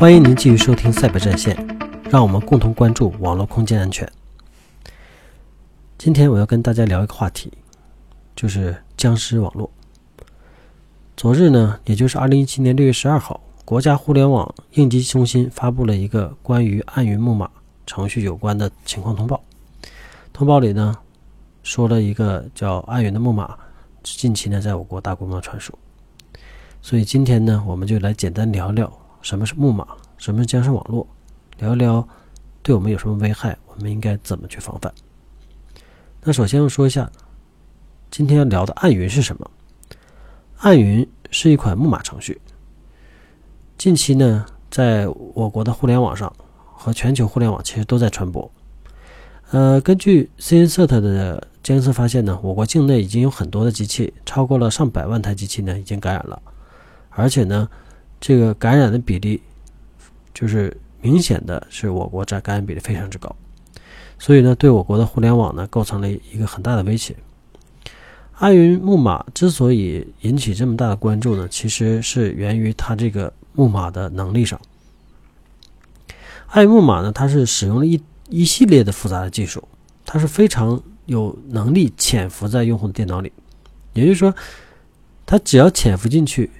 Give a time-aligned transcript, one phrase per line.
[0.00, 1.54] 欢迎您继续收听赛博战线，
[2.08, 4.10] 让我们共同关注网络空间安全。
[5.98, 7.52] 今天我要跟大家聊一个话题，
[8.34, 9.70] 就是僵尸网络。
[11.18, 17.50] 昨日呢，也就是二零一七年六月十二号，国家互联网应急中心发布了一个关于暗云木马
[17.86, 19.38] 程序有关的情况通报。
[20.32, 20.96] 通报里呢，
[21.62, 23.54] 说了一个叫暗云的木马，
[24.02, 25.78] 近期呢在我国大规模传输。
[26.80, 28.90] 所以今天呢，我们就来简单聊聊
[29.22, 29.86] 什么是木马，
[30.18, 31.06] 什么是僵尸网络，
[31.58, 32.06] 聊一聊
[32.62, 34.92] 对我们有什么危害，我们应该怎么去防范。
[36.22, 37.10] 那首先要说一下，
[38.10, 39.50] 今天要聊的暗云是什么？
[40.58, 42.40] 暗云是一款木马程序。
[43.78, 46.30] 近期呢，在我国的互联网上
[46.74, 48.50] 和全球互联网其实都在传播。
[49.50, 56.40] 呃，根据 CNCERT 的监测发现呢，我国境内已经有很多的机器，超过了上百万台机器呢，已经感染了。
[57.08, 57.68] 而且呢，
[58.20, 59.40] 这个感染的比例，
[60.34, 63.34] 就是明显的是我国这感染比例非常之高，
[64.18, 67.16] 所以呢，对我国的互联网呢，构成了一个很大的威胁。
[68.34, 74.60] 暗云木马之所以引起这么大的关注呢，其实是源于它这个木马的能力上。
[76.48, 79.66] 暗云木马呢，它是使用了一一系列的复杂的技术，
[80.04, 83.32] 它是非常有能力潜伏在用户的电脑里，
[83.94, 84.34] 也就是说，
[85.24, 86.50] 它只要潜伏进去。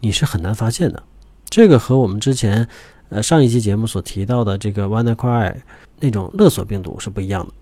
[0.00, 1.02] 你是很难发现的，
[1.50, 2.68] 这个和我们之前，
[3.08, 5.54] 呃上一期节目所提到的这个 WannaCry
[5.98, 7.52] 那种勒索病毒是不一样的。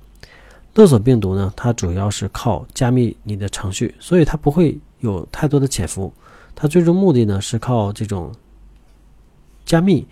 [0.75, 6.13] 勒索病毒呢，它主要是靠加密你的程序，所以它不会有太多的潜伏。
[6.55, 8.33] 它最终目的呢是靠这种
[9.65, 10.07] 加密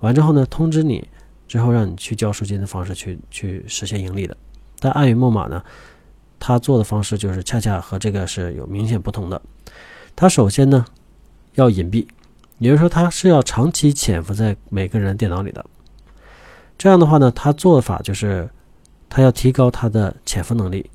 [0.00, 1.06] 完之后呢通知你，
[1.46, 4.36] 之后让你去交赎金的方式去去实现盈利的。
[4.80, 5.62] 但暗云木马呢，
[6.40, 9.40] 它做的方式就是恰恰和这个是有明显不同的。
[10.16, 10.84] 它首先呢。
[11.56, 12.04] 要隐蔽，
[12.64, 15.62] 也就是说，它是要长期潜伏在每个人电脑里的。
[16.78, 18.48] 这样的话呢，它做法就是，
[19.10, 20.90] 它要提高它的潜伏能力，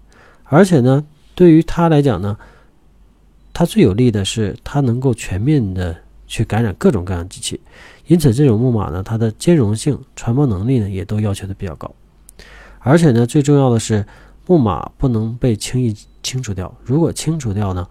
[0.46, 2.35] 而且呢，对于它来讲呢，
[3.53, 7.62] 它最有利的是它能够全面的去感染各种各样机器。
[8.08, 11.94] 因此，这种木马呢，它的兼容性、传播能力呢，也都要求的比较高。
[12.79, 14.03] 而且呢，最重要的是，
[14.47, 16.75] 木马不能被轻易清除掉。
[16.84, 17.88] 如果清除掉呢，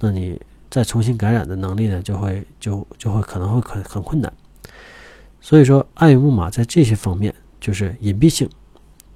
[0.00, 0.42] 那你。
[0.72, 4.32] 再重新感染的能力呢，就会就就会可能会很很困难。
[5.38, 8.48] 所以说，暗云木马在这些方面，就是隐蔽性、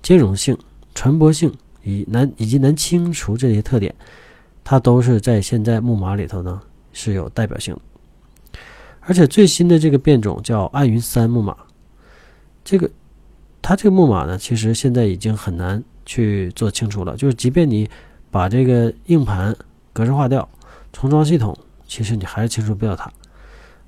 [0.03, 0.55] 兼容性、
[0.95, 1.50] 传播性
[1.83, 3.95] 以难以及难清除这些特点，
[4.62, 6.61] 它都是在现在木马里头呢
[6.93, 7.81] 是有代表性的。
[9.00, 11.56] 而且最新的这个变种叫暗云三木马，
[12.62, 12.91] 这个
[13.62, 17.16] 它这个木马呢，其实现在已经很难去做清除了。
[17.16, 17.89] 就是即便你
[18.31, 19.56] 把这个硬盘
[19.95, 20.47] 格式化掉。
[20.99, 21.55] 重装系统，
[21.87, 23.12] 其实你还是清除不了它。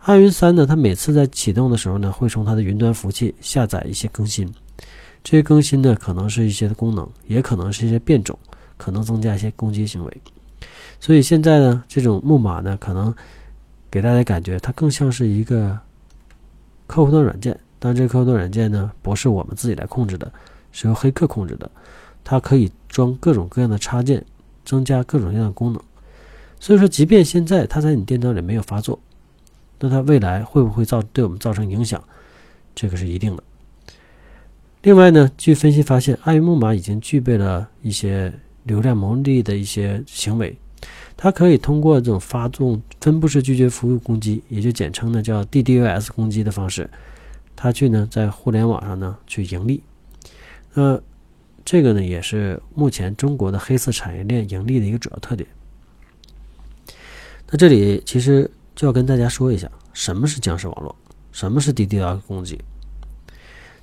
[0.00, 4.46] 暗云三呢，它每次在启动的时候呢，会从它的云端服务器下载一些更新。
[5.24, 8.38] 这些更新呢，可能是一些的功能，也可能是一些变种，
[8.76, 10.20] 可能增加一些攻击行为。
[11.00, 13.12] 所以现在呢，这种木马呢，可能
[13.90, 15.78] 给大家感觉它更像是一个
[16.86, 17.58] 客户端软件。
[17.78, 20.30] 但这客户端软件呢，不是我们自己来控制的，
[20.72, 21.70] 是由黑客控制的。
[22.22, 24.22] 它可以装各种各样的插件，
[24.62, 25.82] 增加各种各样的功能。
[26.60, 28.98] 所以说，即便现在它在你电脑里没有发作，
[29.78, 32.02] 那它未来会不会造对我们造成影响？
[32.74, 33.42] 这个是一定的。
[34.82, 38.32] 另外呢，据分析发现，暗云木马已经具备了一些
[38.64, 40.56] 流量牟利的一些行为，
[41.16, 46.88] 它可以通过这种发动分布式拒绝服务攻击，也就简称呢叫 DDoS 攻击的方式，
[47.56, 49.82] 它去呢在互联网上呢去盈利。
[50.74, 51.00] 那
[51.64, 55.48] 这个呢也是目前中国的黑色产业链盈利的一个主要特点。
[57.50, 60.94] 那这里其实就要跟大家说一下，什么是僵尸网络，
[61.32, 62.60] 什么是 DDoS 攻击。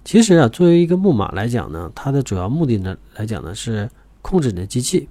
[0.04, 3.90] 其实啊，作为一个木马来讲呢，它的主要目的呢来讲呢是
[4.22, 5.10] 控制你的机器。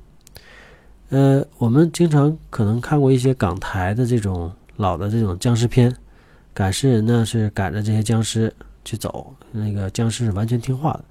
[1.09, 5.93] 呃，我们经常可能看过一些港台的这种老的这种僵尸片，
[6.53, 8.55] 赶尸人呢是赶着这些僵尸
[8.85, 11.05] 去走，那个僵尸是完全听话的。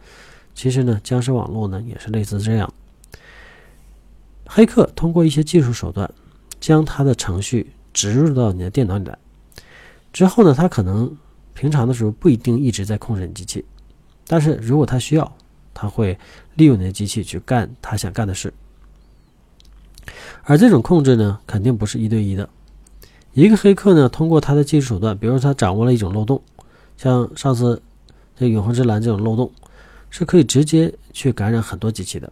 [0.55, 2.73] 其实呢，僵尸网络呢也是类似这样，
[4.47, 6.09] 黑客通过一些技术手段。
[6.63, 9.17] 将它的程序植入到你的电脑里来，
[10.13, 11.13] 之后呢，它可能
[11.53, 13.65] 平常的时候不一定一直在控制你机器，
[14.27, 15.29] 但是如果它需要，
[15.73, 16.17] 它会
[16.55, 18.53] 利用你的机器去干他想干的事。
[20.43, 22.47] 而这种控制呢，肯定不是一对一的。
[23.33, 26.41] 一个黑客呢，通过他的技术手段，比如说他掌握了一种漏洞，
[26.95, 27.81] 像上次
[28.37, 29.51] 这永恒之蓝这种漏洞，
[30.09, 32.31] 是可以直接去感染很多机器的。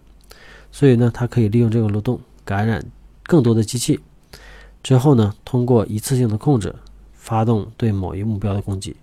[0.71, 2.81] 所以呢，他可以利用这个漏洞感染
[3.23, 3.99] 更多的机器。
[4.83, 6.73] 之后呢，通过一次性的控制，
[7.13, 8.95] 发动对某一目标的攻击，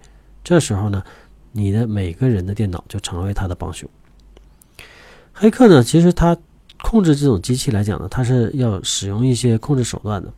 [0.42, 1.02] 这时候呢，
[1.52, 3.88] 你的每个人的电脑就成为他的帮凶。
[5.32, 6.36] 黑客呢，其实他
[6.82, 10.32] 控制这种机器来讲呢，他是要使用一些控制手段的。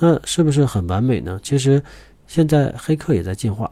[0.00, 1.38] 那是不是很完美呢？
[1.40, 1.80] 其实
[2.26, 3.70] 现在黑客也在进化。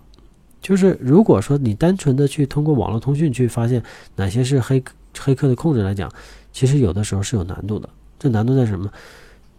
[0.60, 3.82] 就是如果说你单纯的去通过网络通讯去发现
[4.14, 4.81] 哪些是黑
[5.19, 6.08] 黑客的控制来讲，
[6.52, 7.88] 其实有的时候是有难度的。
[8.20, 8.88] 这难度在什么？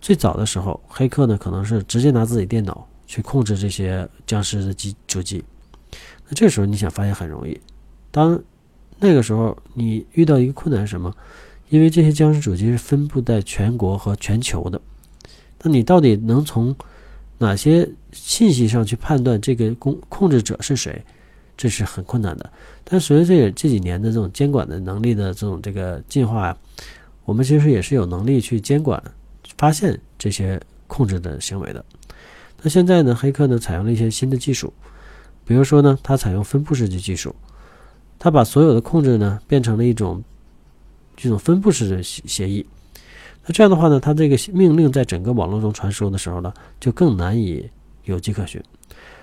[0.04, 5.42] 最早的时候，黑客呢可能是直接拿自己电脑去控制这些僵尸的机主机。
[6.28, 7.58] 那这时候你想发现很容易。
[8.12, 8.38] 当
[9.00, 11.16] 那个时候你遇到一个困难是什么？
[11.70, 14.82] 因为这些僵尸主机是分布在全国和全球的。
[15.62, 16.76] 那你到底能从
[17.38, 21.02] 哪些信息上去判断这个控控制者是谁？
[21.56, 22.52] 这是很困难的。
[22.84, 26.58] 但随着这这几年的这种监管的能力的这种这个进化啊，
[27.24, 29.02] 我们其实也是有能力去监管、
[29.64, 31.86] 发现这些控制的行为的。
[32.62, 34.74] 那现在呢，黑客呢采用了一些新的技术，
[35.46, 37.34] 比如说呢，它采用分布式的技术，
[38.20, 40.22] 它把所有的控制呢变成了一种
[41.16, 42.66] 这种分布式的协协议。
[43.46, 47.70] 那这样的话呢，它这个命令在整个网络中传输的时候呢，就更难以
[48.04, 48.62] 有迹可循。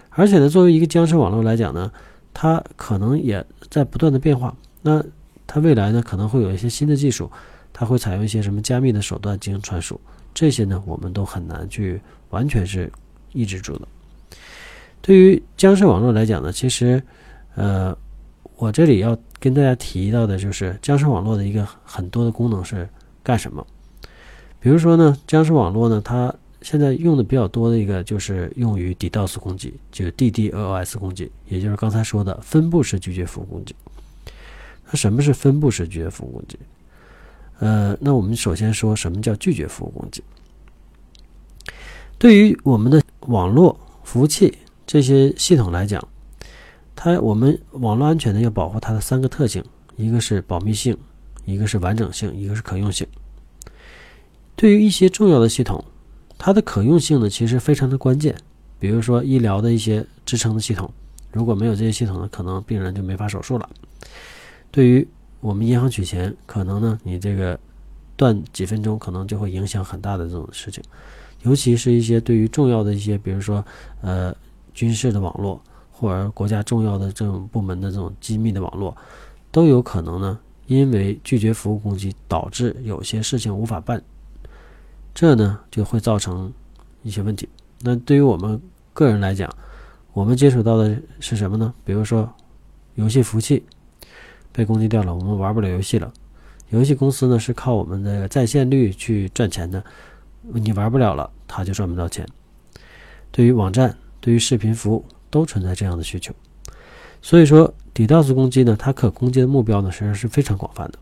[0.08, 1.92] 而且呢，作为一个僵尸网络来讲呢，
[2.32, 4.56] 它可能也在不断的变化。
[4.80, 5.04] 那
[5.46, 7.30] 它未来呢，可能会有一些新的技术，
[7.74, 10.00] 它会采用一些什么加密的手段进行传输。
[10.34, 12.00] 这些呢，我们都很难去
[12.30, 12.90] 完全是
[13.32, 13.88] 抑制住的。
[15.02, 17.02] 对于僵尸网络来讲呢，其实，
[17.54, 17.96] 呃，
[18.56, 22.88] 我这里要跟大家提到的就是僵尸网络的一个很多的功能是
[23.22, 23.66] 干什么。
[24.60, 33.74] 比如说呢，僵尸网络呢，它现在用的比较多的一个就是用于 DDoS 攻击，就是 DDoS 攻击，也就是刚才说的分布式拒绝服务攻击。
[34.90, 36.58] 那什么是分布式拒绝服务攻击？
[37.60, 40.24] 呃，那我们首先说什么叫拒绝服务攻击？
[42.18, 46.02] 对于我们的网络服务器这些系统来讲，
[46.96, 49.62] 它我们网络安全呢要保护它的三个特性，
[49.96, 50.96] 一个是保密性，
[51.44, 53.06] 一个是完整性，一个是可用性。
[54.56, 55.84] 对于一些重要的系统，
[56.38, 58.34] 它的可用性呢，其实非常的关键。
[58.78, 60.90] 比如说医疗的一些支撑的系统，
[61.30, 63.68] 如果没有这些系统呢，可能病人就没法手术了。
[64.70, 65.06] 对于
[65.40, 67.58] 我们银行取钱，可能呢，你这个
[68.16, 70.82] 断几分钟，可能就会影响很大的这种事情。
[71.42, 73.64] 尤其是一些对于重要的一些，比如说
[74.02, 74.34] 呃
[74.74, 75.60] 军事的网络，
[75.90, 78.94] 或者国家重要的这种部门的这种机密的网络，
[79.50, 84.02] 都有可能呢，因为拒绝服务攻击，导致有些事情无法办。
[85.14, 86.52] 这呢就会造成
[87.02, 87.48] 一些问题。
[87.80, 88.60] 那对于我们
[88.92, 89.50] 个人来讲，
[90.12, 91.72] 我们接触到的是什么呢？
[91.84, 92.30] 比如说，
[92.96, 93.64] 游戏服务器
[94.52, 96.12] 被攻击掉了，我们玩不了游戏了。
[96.70, 99.82] 游戏公司呢是靠我们的在线率去赚钱的，
[100.42, 102.26] 你玩不了了，他就赚不到钱。
[103.32, 106.32] 对于网站、对于视频服务都存在这样的需求。
[107.22, 110.98] 所以说，DDoS 攻击呢，它可攻击的目标呢，实际上是非常广泛的。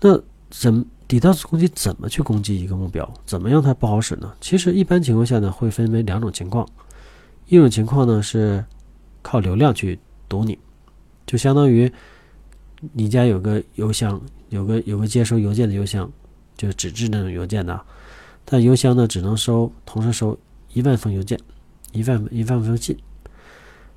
[0.00, 0.20] 那
[0.50, 3.08] 怎？DDoS 攻击怎么去攻击一个目标？
[3.24, 4.32] 怎么样它不好使呢？
[4.40, 6.66] 其实一般情况下呢，会分为两种情况。
[7.46, 8.64] 一种情况呢是
[9.20, 9.98] 靠流量去
[10.28, 10.58] 堵你，
[11.32, 11.90] 就相当于
[12.92, 14.20] 你家有个邮箱，
[14.50, 16.12] 有个有个接收邮件的邮箱，
[16.58, 17.80] 就是纸质那种邮件的，
[18.44, 20.38] 但邮箱呢只能收同时收
[20.74, 21.40] 一万封邮件，
[21.92, 22.94] 一万一万封信。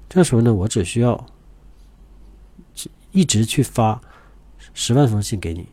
[0.07, 1.25] 这时候呢，我只需要
[3.11, 3.99] 一直去发
[4.73, 5.67] 十万封信给你。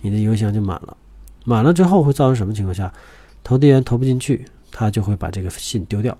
[0.00, 0.96] 你的邮箱就满了，
[1.44, 2.94] 满了之后会造成什么情况下，
[3.42, 6.16] 投递员投不进去，他就会把这个信丢掉。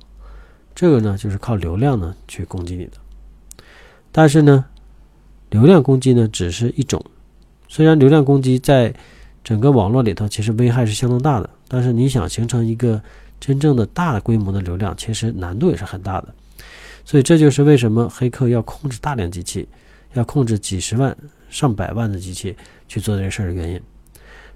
[0.74, 3.03] 这个呢，就是靠流量呢去攻击你的。
[4.16, 4.64] 但是呢，
[5.50, 7.04] 流量攻击呢只是一种，
[7.66, 8.94] 虽然流量攻击在
[9.42, 13.02] 整个网络里头其实危害是相当大的，但是你想形成一个
[13.40, 16.32] 真正的大的规模的流量，其实难度也是很大的。
[17.04, 19.68] 所以这就是为什么黑客要控制大量机器，
[20.12, 21.16] 要控制几十万。
[21.50, 22.56] 上百万的机器
[22.88, 23.80] 去做这个事儿的原因。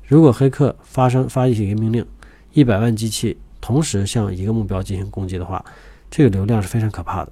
[0.05, 2.05] 如果黑客发生发一个命令，
[2.53, 5.65] 一百万机器同时向一个目标进行攻击的话，
[6.11, 7.31] 这个流量是非常可怕的。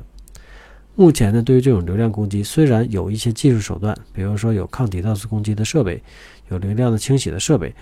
[0.98, 6.02] 目前呢，对于这种流量攻击，虽然有一些技术手段，比如说有抗 DDoS 攻击的设备，
[6.48, 7.74] 有流量的清洗的设备，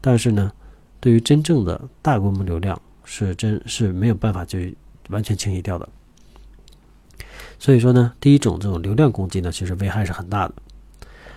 [0.00, 0.50] 但是呢，
[0.98, 4.74] 对于真正的大规模流量，是真是没有办法去
[5.10, 5.86] 完全清洗掉的。
[7.58, 10.54] 所以说呢，第一种这种流量攻击呢，其实危害是很大的。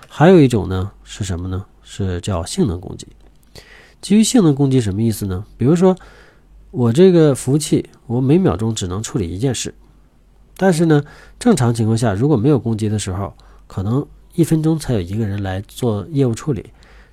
[0.07, 1.65] 还有一种呢是什么呢？
[1.83, 3.05] 是叫性能攻击。
[4.01, 5.45] 基于性能攻击什么意思呢？
[5.57, 5.97] 比如说，
[6.71, 9.75] 我这个服务器，我每秒钟只能处理一件事，
[10.57, 11.03] 但是呢，
[11.39, 13.33] 正常情况下，如果没有攻击的时候，
[13.67, 16.71] 可能一分钟才有一个人来做业务处理，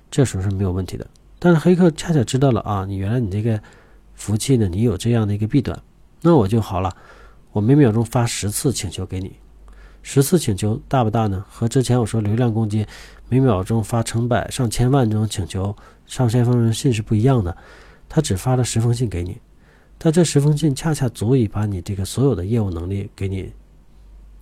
[0.09, 1.05] 这时候是没有问题的。
[1.39, 3.59] 但是黑客恰巧知道了啊，你原来你这个
[4.13, 5.77] 服务器呢，你有这样的一个弊端，
[6.21, 6.95] 那我就好了，
[7.51, 9.33] 我每秒钟发十次请求给你，
[10.01, 11.43] 十次请求大不大呢？
[11.49, 12.85] 和之前我说流量攻击
[13.27, 17.55] 每秒钟发成百上千万这种请求、上千封信是不一样的。
[18.07, 19.37] 他只发了十封信给你，
[20.03, 23.49] 但这十封信恰恰足以把你这个所有的业务能力给你，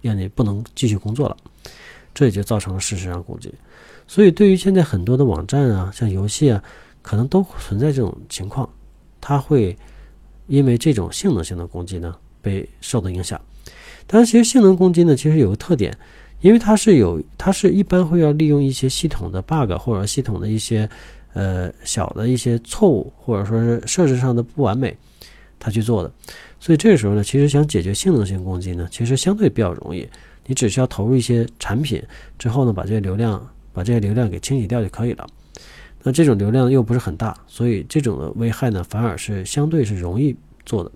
[0.02, 1.38] 让你不能继续工作了。
[2.16, 3.54] 这也就造成了事实上攻击。
[4.08, 6.64] 所以，对于现在很多的网站啊，像游戏啊，
[7.04, 8.68] 可能都存在这种情况，
[9.22, 9.78] 它会
[10.48, 12.16] 因为这种性能性的攻击呢。
[12.44, 13.40] 被受到影响，
[14.08, 15.96] 但是其实性能攻击呢，其实有个特点，
[16.40, 20.90] 因为它是有，它是一般会要利用一些系统的 bug 或者系统的一些
[21.34, 24.98] 呃小的一些错误，或者说是设置上的不完美，
[25.62, 26.12] 它去做的。
[26.60, 30.06] 所以这个时候呢，其实想解决性能性攻击呢，其实相对比较容易，
[30.46, 32.04] 你只需要投入一些产品
[32.38, 35.26] 之后呢，把这些流量把这些流量给清洗掉就可以了。
[36.04, 40.92] 那这种流量又不是很大，所以这种的危害呢，反而是相对是容易做的。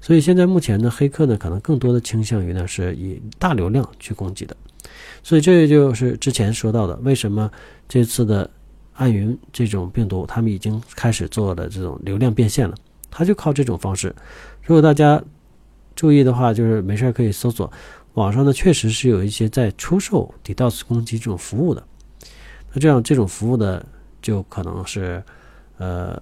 [0.00, 4.54] 所以现在目前呢，黑客呢可能更多的倾向于呢是以大流量去攻击的，
[5.22, 7.50] 所以这就是之前说到的，为什么
[7.88, 8.50] 这次的
[8.92, 12.74] 暗云这种病毒，他们已经开始做的这种流量变现了，
[13.14, 14.14] 他就靠这种方式。
[14.64, 15.22] 如果大家
[15.94, 17.72] 注意的话，就是没事可以搜索
[18.14, 21.82] 网上呢，确实是有一些在出售 DDoS 攻击这种服务的，
[22.72, 23.84] 那这样这种服务呢
[24.20, 25.22] 就可能是
[25.78, 26.20] 呃。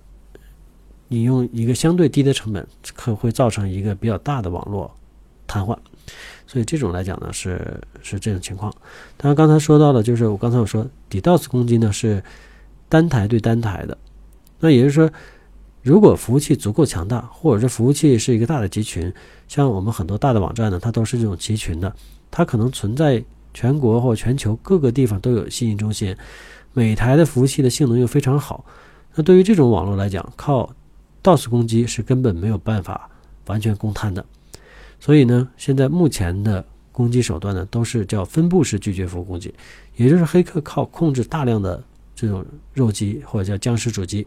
[1.09, 4.91] 你用一个相对低的成本，可会造成一个比较大的网络
[5.47, 5.77] 瘫痪，
[6.47, 8.73] 所以这种来讲呢，是是这种情况。
[9.19, 12.25] 当然，刚才说到的，就是我刚才我说，DDoS 攻击呢是
[12.89, 13.99] 单台对单台的，
[14.59, 15.11] 那也就是说，
[15.83, 19.13] 如果服务器足够强大，或者是服务器是一个大的集群，
[19.49, 21.93] 像我们很多大的网站呢，它都是这种集群的，
[22.31, 23.23] 它可能存在
[23.53, 26.17] 全国或全球各个地方都有信息中心，
[26.73, 28.65] 每台的服务器的性能又非常好，
[29.17, 30.73] 那对于这种网络来讲，靠
[31.21, 33.11] DOS 攻击是根本没有办法
[33.47, 34.25] 完全攻瘫的，
[35.01, 39.53] 所以呢，现在目前的攻击手段呢，都是叫分布式拒绝服务攻击，
[39.97, 41.83] 也就是黑客靠控制大量的
[42.15, 44.25] 这种肉鸡或者叫僵尸主机。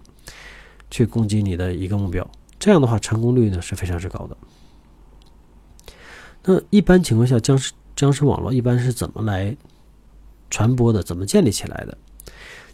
[0.89, 4.37] 去攻击你的一个目标，这样的话成功率呢是非常之高的。
[6.43, 9.55] 那一般情况下，僵尸僵尸网络一般是怎么来
[10.49, 11.01] 传播的？
[11.01, 11.97] 怎么建立起来的？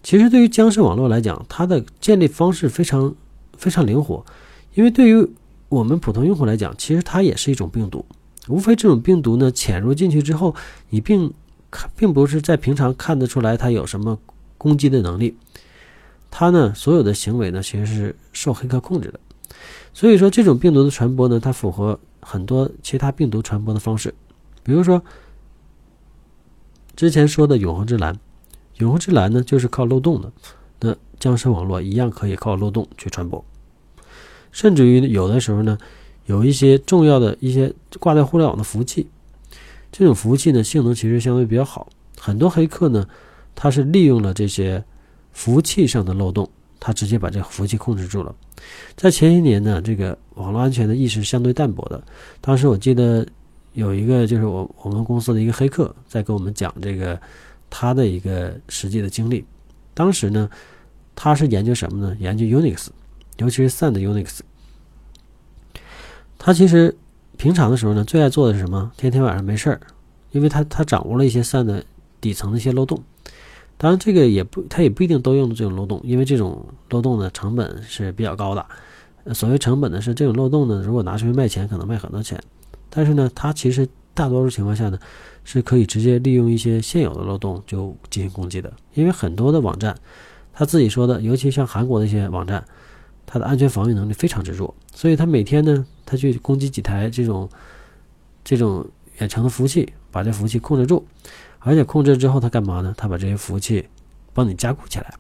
[0.04, 3.16] 其实对于僵尸网络来讲，它的建立方式非常。
[3.58, 4.26] 非常灵活，
[4.74, 5.30] 因为对于
[5.70, 8.04] 我们普通用户来讲，其实它也是一种病毒。
[8.48, 10.56] 无非这种病毒呢，潜入进去之后，
[10.90, 11.32] 你并
[11.96, 14.18] 并不是在平常看得出来它有什么
[14.58, 15.38] 攻击的能力。
[16.32, 19.20] 它呢，所有的行为呢，其实是受黑客控制的。
[19.94, 24.14] 所以说，这种病毒的传播呢，它符合很多其他病毒传播的方式。
[24.64, 25.04] 比如说
[26.96, 28.18] 之前说的永恒之蓝，
[28.78, 30.32] 永恒之蓝呢，就是靠漏洞的。
[30.80, 33.44] 那僵尸网络一样可以靠漏洞去传播。
[34.52, 35.78] 甚至于有的时候呢，
[36.26, 39.08] 有一些重要的一些挂在互联网的服务器，
[39.92, 41.90] 这种服务器呢性能其实相对比较好。
[42.18, 43.08] 很多黑客呢，
[43.54, 44.84] 他是利用了这些
[45.34, 48.34] 服务器上的漏洞，他直接把这个服务器控制住了。
[48.96, 52.04] 在前些年呢，这个网络安全的意识相对淡薄的。
[52.40, 53.26] 当时我记得
[53.74, 57.20] 有一个就是我我们公司的一个黑客在跟我们讲这个
[57.70, 59.46] 他的一个实际的经历。
[59.94, 60.50] 当时呢，
[61.16, 62.16] 他是研究什么呢？
[62.20, 62.88] 研究 Unix。
[63.38, 64.42] 尤其是 Sun 的 Unix，
[66.38, 66.96] 他其实
[67.38, 68.92] 平常的时候呢，最爱做的是什么？
[68.98, 69.82] 天天晚上没事儿，
[70.32, 71.84] 因为他他掌握了一些 Sun 的
[72.20, 73.02] 底层的一些漏洞。
[73.82, 78.64] 当然，这个也不，他也不一定都用的这种漏洞，因为这种漏洞呢成本是比较高的。
[79.34, 82.40] 所谓成本呢，是这种漏洞呢，如果拿出去卖钱，可能卖很多钱。
[82.92, 85.00] 但是呢，它其实大多数情况下呢，
[85.44, 88.72] 是可以直接利用一些现有的漏洞就进行攻击的。
[88.94, 89.98] 因为很多的网站，
[90.54, 92.64] 他自己说的，尤其像韩国的一些网站。
[93.34, 97.48] 它的安全防御能力非常之弱，所以它每天呢，它去攻击几台这种
[98.44, 98.86] 这种
[99.20, 101.06] 远程的服务器，把这服务器控制住，
[101.60, 102.94] 而且控制之后，它干嘛呢？
[102.98, 103.88] 它把这些服务器
[104.34, 105.14] 帮你加固起来，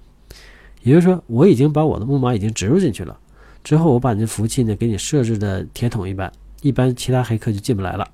[0.83, 3.17] 也就是说，我已经把我的木马已经植入进去了，
[3.63, 6.31] 之后我把你的服务器呢给你设置的铁桶一般，
[6.62, 8.07] 一般其他黑客就进不来了。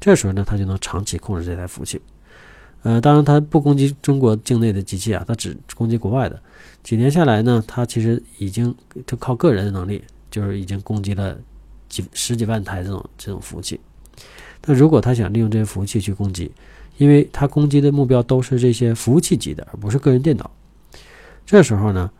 [0.00, 2.00] 这时候呢，他就能长期控制这台服务器。
[2.82, 6.38] 呃，当然他不攻击中国境内的机器啊，他只攻击国外的。
[6.82, 8.74] 几年下来呢，他其实已经
[9.06, 11.34] 就靠个人的能力，就是已经攻击了
[11.88, 13.80] 几十几万台这种这种服务器。
[14.64, 16.50] 那如果他想利用这些服务器去攻击，
[16.96, 20.50] 因为他攻击的目标都是这些服务器级的，而不是个人电脑。
[21.44, 22.10] 这时候呢，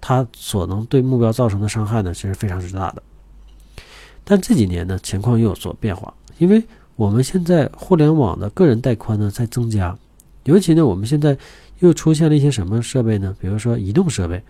[0.00, 3.02] 他所能对目标造成的伤害呢，其实非常之大的。
[4.24, 6.62] 但这几年呢，情况又有所变化，因为
[6.96, 9.96] 我们现在互联网的个人带宽呢在增加，
[10.44, 11.36] 尤其呢，我们现在。
[11.80, 13.36] 又出现了一些什么设备呢？
[13.38, 14.42] 比如说移动设备，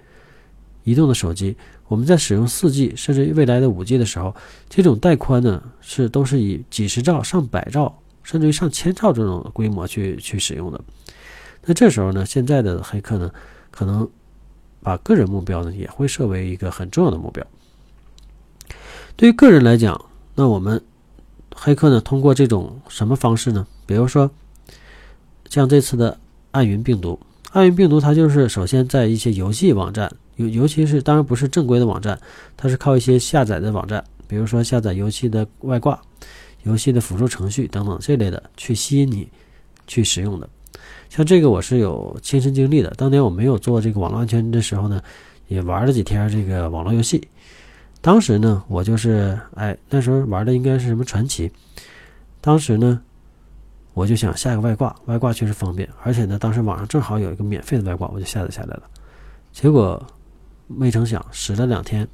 [0.87, 1.57] 移动的手机，
[1.89, 4.33] 我们在使用 4G 甚至未来的 5G 的时候，
[4.69, 10.81] 这种带宽呢是都是以几十兆、上百兆，甚至于上千兆这种规模去去使用的。
[11.65, 13.29] 那这时候呢，现在的黑客呢，
[13.73, 14.09] 可能
[14.81, 17.45] 把个人目标呢也会设为一个很重要的目标。
[19.17, 20.01] 对于个人来讲，
[20.37, 20.81] 那我们
[21.53, 23.67] 黑客呢通过这种什么方式呢？
[23.87, 24.31] 比如说
[25.49, 26.17] 像这次的
[26.53, 27.19] 暗云病毒，
[27.51, 32.19] 暗云病毒它就是首先在一些游戏网站，尤尤其是当然不是正规的网站，
[32.57, 36.01] 它是靠一些下载的网站，比如说下载游戏的外挂、
[36.63, 39.29] 游戏的辅助程序等等这类的，去吸引你
[39.87, 40.49] 去使用的。
[41.09, 42.91] 像这个我是有亲身经历的。
[42.97, 45.03] 当年我没有做这个网络安全的时候呢，
[45.49, 47.27] 也玩了几天这个网络游戏。
[48.03, 51.51] 当时呢，我就是哎，那时候玩的应该是什么传奇。
[52.41, 53.01] 当时呢，
[53.95, 58.83] 我就想下个外挂，外挂确实方便，而且呢，当时网上正好有一个免费的外挂，我就下载下来了。
[59.53, 60.05] 结果
[60.67, 62.07] 没成想，使了两天，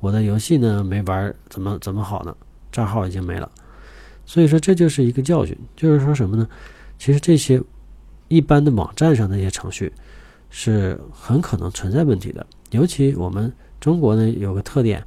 [0.00, 2.36] 我的游戏呢没玩怎么怎么好呢？
[2.72, 3.50] 账号已经没了。
[4.24, 6.48] 所以说这就是一个教训，就是说什么呢？
[6.98, 7.62] 其实这些。
[8.28, 9.92] 一般的网站上那些程序
[10.50, 15.00] 是很可能存在问题的，尤其我们中国呢有个特点，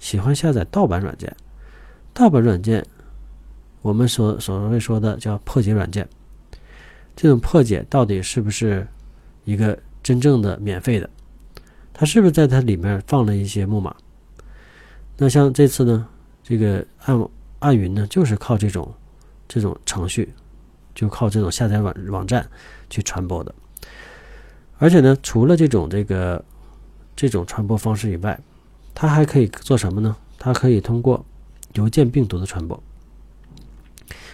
[0.00, 1.32] 喜欢下载盗版软件。
[2.12, 2.84] 盗版软件，
[3.80, 6.08] 我们所所谓说的叫破解软件。
[7.14, 8.84] 这种破解到底是不是
[9.44, 11.08] 一个真正的免费的？
[11.94, 13.96] 它是不是在它里面放了一些木马？
[15.16, 16.06] 那像这次呢，
[16.42, 17.18] 这个暗
[17.60, 18.92] 暗云呢，就是靠这种
[19.48, 20.30] 这种程序。
[20.94, 22.48] 就靠这种下载网网站
[22.88, 23.52] 去传播的，
[24.78, 26.44] 而且呢，除了这种这个
[27.16, 28.38] 这种传播方式以外，
[28.94, 30.16] 它还可以做什么呢？
[30.38, 31.26] 它可以通过
[31.72, 32.80] 邮件病毒的传播，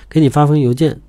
[0.06, 1.00] 给你发封邮件，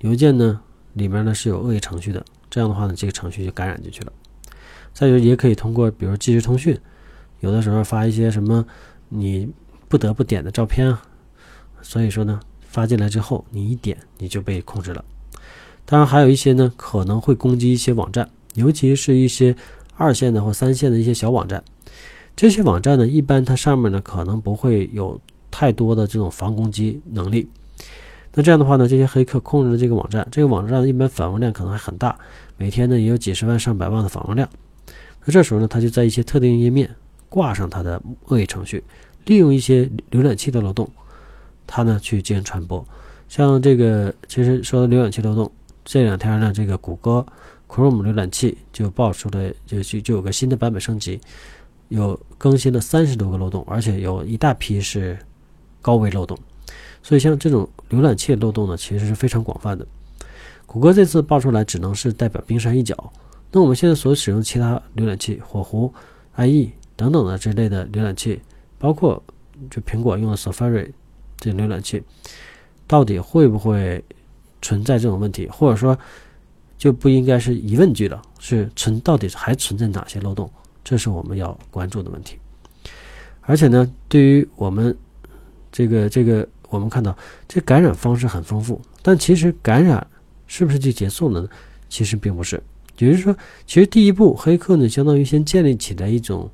[0.00, 0.60] 邮件呢
[0.94, 4.12] 里面呢是有恶意程序的，这样的话呢，这个程序就感染进去了。
[4.96, 6.80] 再就也可以通过，比如即时通讯，
[7.40, 8.64] 有的时候发一些什么
[9.10, 9.46] 你
[9.86, 11.02] 不得不点的照片啊，
[11.82, 12.40] 所以说呢。
[12.68, 15.02] 发进来之后，你一点你就被控制了。
[15.86, 19.56] 当然，还有一些呢可能会攻击一些网站，尤其是一些
[19.96, 21.64] 二线的或三线的一些小网站。
[22.36, 25.18] 这些网站呢，一般它上面呢可能不会有
[25.50, 27.48] 太多的这种防攻击能力。
[28.34, 32.18] 那这样的话呢，这些黑客控制了这个网站，这个网站一般访问量可能还很大，
[32.58, 34.46] 每天呢也有几十万上百万的访问量。
[35.26, 36.88] 那这时候呢，他就在一些特定页面
[37.28, 38.82] 挂上他的恶意程序，
[39.26, 40.88] 利用一些浏览器的漏洞。
[41.68, 42.86] 它呢去进行传播，
[43.28, 45.50] 像这个其实说到浏览器漏洞，
[45.84, 47.26] 这两天呢，这个谷歌
[47.66, 51.20] Chrome 浏览器就爆出了，就就就有个新的版本升级，
[51.88, 55.18] 有更新了三十多个漏洞，而且有一大批是
[55.82, 56.38] 高危漏洞。
[57.02, 59.84] 所以像这种浏览器漏洞呢，其实是非常广泛的。
[60.66, 63.12] 谷歌这次爆出来只能是代表冰山一角。
[63.52, 65.92] 那我们现在所使用其他浏览器，火狐、
[66.36, 68.40] IE 等等的这类的浏览器，
[68.78, 69.22] 包括
[69.70, 70.90] 就苹果用的 Safari。
[71.38, 72.02] 这浏览器
[72.86, 74.02] 到底会不会
[74.62, 75.96] 存在这种问题，或者说
[76.78, 78.20] 就不应该是疑问句了？
[78.38, 80.50] 是存到底还存在哪些漏洞？
[80.82, 82.38] 这是我们要关注的问题。
[83.42, 84.96] 而且呢，对于我们
[85.70, 90.04] 这个这个，我们看到这感染方式很丰富，但其实感染
[90.46, 91.48] 是不是就结束了呢？
[91.88, 92.60] 其实并不是。
[92.98, 96.50] 也就是说，其实第一步，黑客呢相当于先建立起来一种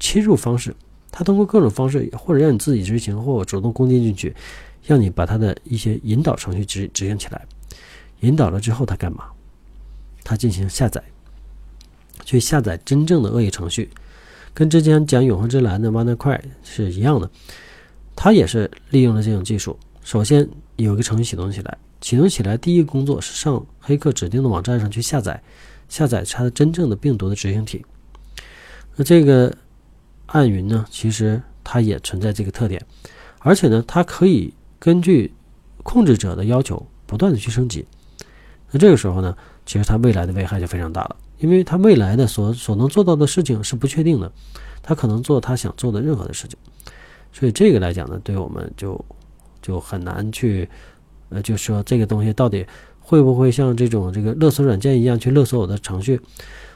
[0.00, 0.74] 侵入方式。
[1.10, 4.34] 他通过各种方式，或者让你自己执行，或者主动攻击进去，
[4.82, 7.46] 让你把他的一些引导程序执执行起来。
[8.20, 9.24] 引导了之后，他干嘛？
[10.24, 11.02] 他进行下载，
[12.24, 13.90] 去下载真正的恶意程序，
[14.54, 17.30] 跟之前讲永恒之蓝的 WannaCry 是一样的。
[18.16, 19.78] 他也是利用了这种技术。
[20.04, 20.48] 首先
[20.82, 25.42] 有一个程序启动起来，启动起来第一个工作是上黑客指定的网站上去下载，
[25.88, 27.84] 下载它的真正的病毒的执行体。
[28.96, 29.52] 那这个。
[30.26, 32.82] 暗云呢，其实它也存在这个特点，
[33.40, 35.34] 而且呢，它可以根据
[35.82, 37.84] 控制者的要求不断的去升级。
[38.70, 44.32] 那这个时候呢，其实它未来的危害就非常大了，因为它未来的所所能做到的事情是不确定的，
[44.80, 46.56] 它可能做它想做的任何的事情。
[47.30, 49.04] 所以这个来讲呢，对我们就
[49.62, 50.68] 就很难去，
[51.30, 52.66] 呃，就说这个东西到底
[53.00, 56.20] 会不会像这种这个勒索软件一样去勒索我的程序，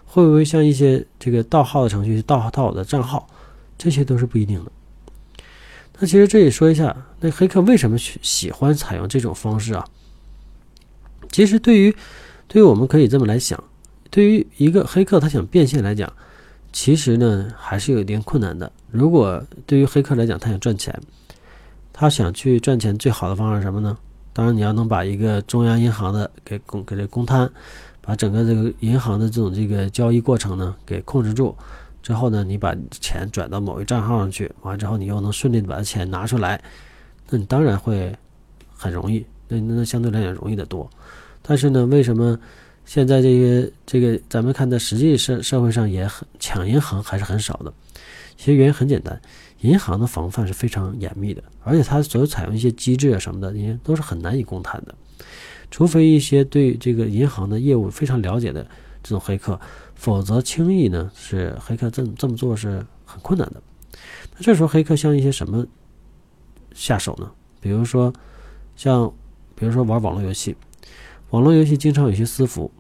[0.05, 3.29] 会不会像一些这个盗号的程序盗盗我的账号？
[3.77, 4.73] 这些都是不一定的。
[5.99, 9.85] 那其实这里说一下，那黑客为什么喜喜欢采用这种方式啊？
[11.31, 11.95] 其实对于，
[12.49, 13.63] 对于我们可以这么来想，
[14.11, 16.11] 对于一个黑客他想变现来讲，
[16.73, 18.71] 其实呢还是有一点困难的。
[18.91, 20.99] 如果对于黑客来讲，他想赚钱，
[21.99, 23.97] 他想去赚钱，最好的方法是什么呢？
[24.35, 27.51] 当然你要能把一个中央银行的给公给这公摊，
[28.03, 31.57] 把整个这个银行的这种这个交易过程呢给控制住。
[32.03, 36.63] 之后呢，你把钱转到某一账号上去，完了之后你又能顺利的把钱拿出来，
[37.31, 38.15] 那你当然会
[38.77, 40.87] 很容易，那那相对来讲容易得多。
[41.41, 42.39] 但是呢，为什么
[42.85, 47.73] 现在这些这个咱们看在实际社社会上也很抢银行还是很少的？
[48.37, 49.19] 其实原因很简单，
[49.61, 54.95] 银行的防范是非常严密的，而且它所有采用一些机制啊什么的，因为都是很难以公谈的，
[55.71, 58.63] 除非一些对这个银行的业务非常了解的
[59.03, 59.59] 这种黑客。
[59.95, 63.63] 否则，轻易呢是黑客这这么做是很困难的。
[64.37, 65.67] 那这时候，黑客向一些什么
[66.75, 67.31] 下手呢？
[67.61, 68.13] 比如说，
[68.77, 69.11] 像
[69.55, 70.55] 比如说玩网络游戏，
[71.31, 72.71] 网络游戏经常有些私服，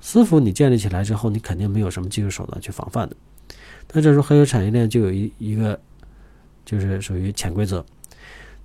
[0.00, 3.14] 私服你建立起来之后，你肯定没有什么技术手段去防范的。
[3.92, 5.78] 那这时候，黑客产业链就有一一个
[6.64, 7.84] 就是属于潜规则：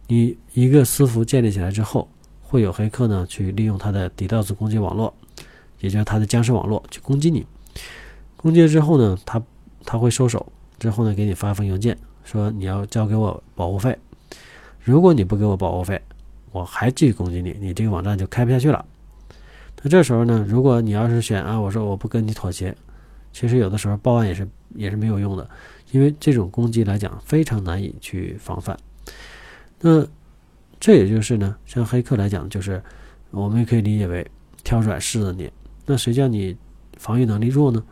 [0.08, 2.08] 你一个私服建立起来之后，
[2.42, 5.14] 会有黑客呢去利用它的 DDoS 攻击网络，
[5.80, 7.46] 也就是它的僵尸网络去攻击你。
[8.36, 9.42] 攻击了之后呢，他
[9.84, 10.46] 他会收手，
[10.80, 13.98] 之后呢给你发一封邮件，说你要交给我保护费。
[14.84, 16.02] 如果你不给我保护费，
[16.52, 18.86] 我还继续攻击你，你这个网站就开不下去了。
[19.82, 22.76] 那这时候呢，如果你要是选啊，我说我不跟你妥协，
[23.34, 25.50] 其实有的时候报案也是也是没有用的，
[25.92, 28.78] 因为这种攻击来讲非常难以去防范。
[29.80, 30.06] 那
[30.80, 32.82] 这也就是呢，像黑客来讲，就是
[33.32, 34.26] 我们也可以理解为
[34.64, 35.52] 挑软柿子捏。
[35.86, 36.56] 那谁叫你
[36.98, 37.84] 防御能力弱呢？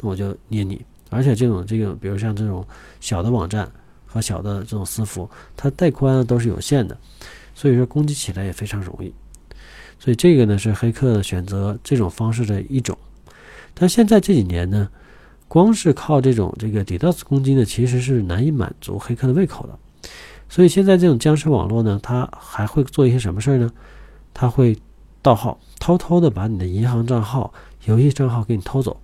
[0.00, 2.66] 那我就捏你，而且这种这个，比如像这种
[3.00, 3.70] 小的网站
[4.06, 6.96] 和小的这种私服，它带宽都是有限的，
[7.54, 9.12] 所以说攻击起来也非常容易。
[9.98, 12.96] 所以这个呢是黑客选择这种方式的一种。
[13.74, 14.88] 但现在这几年呢，
[15.50, 19.76] 光是靠这种这个 DDoS 攻击呢，其实是难以满足黑客的胃口的。
[20.48, 23.68] 所以现在这种僵尸网络呢，它还会做一些什么事儿呢？
[24.32, 24.78] 它会
[25.22, 27.52] 盗号，偷偷的把你的银行账号、
[27.86, 29.00] 游戏账号给你偷走。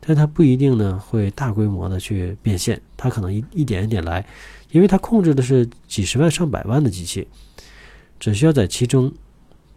[0.00, 4.26] 但它不一定呢会大规模的去变现，它可能一一点一点来，
[4.72, 7.28] 因为它控制的是几十万上百万的机器，
[8.18, 9.12] 只需要在其中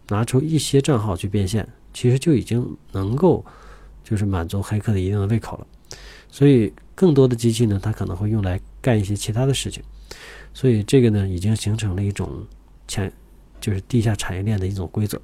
[0.08, 3.44] 拿出一些账号去变现，其实就已经能够
[4.02, 5.66] 就是满足黑客的一定的胃口了。
[6.30, 9.82] 所以更多的机器呢，它可能会用来干一些其他的事情，
[10.54, 12.46] 所以这个呢已经形成了一种
[12.88, 13.12] 前
[13.60, 15.20] 就是地下产业链的一种规则。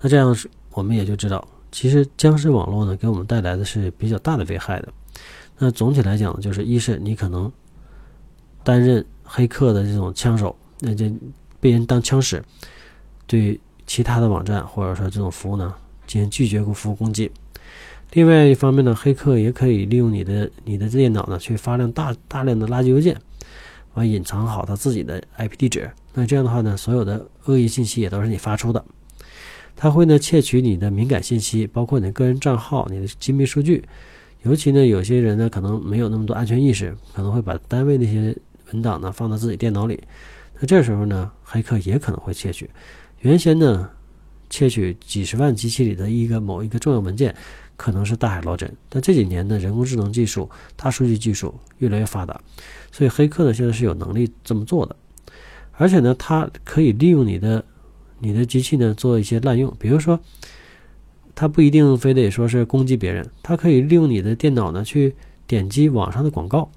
[0.00, 1.46] 那这样是我们也就知道。
[1.72, 4.92] 其实僵尸网络呢，给我们带来的是比较大的危害的。
[5.58, 7.50] 那总体来讲，就是一是你可能
[8.62, 11.10] 担任黑客的这种枪手，那就
[11.60, 12.42] 被人当枪使，
[13.26, 15.74] 对其他的网站或者说这种服务呢
[16.06, 17.30] 进行拒绝服务攻击。
[18.12, 23.20] 另外一方面呢，黑客也可以利用你的你的电脑呢去发量大大量的垃圾邮件，
[23.94, 25.90] 完隐藏好他自己的 IP 地址。
[26.14, 28.82] 那这样的话呢，所有的恶意信息也都是你发出的。
[29.74, 33.84] 他会呢窃取你的敏感信息，包括你的个人账号、你的机密数据。
[34.42, 38.34] 尤其呢，有些人呢可能没有那么多安全意识，可能会把单位那些
[38.72, 40.02] 文档呢放到自己电脑里。
[40.58, 42.70] 那这时候呢，黑客也可能会窃取。
[43.20, 43.90] 原先呢，
[44.48, 47.34] 窃取几十万机器里的一个某一个重要文件，
[47.76, 48.70] 可能是大海捞针。
[48.88, 52.40] 但这几年呢，人工智能技术、大数据技术越来越发达，
[52.90, 54.96] 所以黑客呢现在是有能力这么做的。
[55.72, 57.64] 而且呢，它可以利用你的。
[58.18, 60.18] 你的机器呢做一些滥用，比如说，
[61.34, 65.14] 它不一定非得说是攻击别人，它可以利用你的电脑呢去
[65.46, 66.70] 点击网上的广告，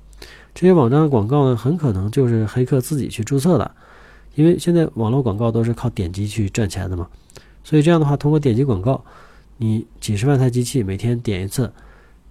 [0.53, 3.71] 这些网站的广告呢很可能就是黑客自己去注册的，
[4.35, 7.07] 因为现在网络广告都是靠点击去赚钱的嘛，
[7.63, 9.01] 所以这样的话，通过点击广告，
[9.59, 11.71] 你几十万台机器每天点一次，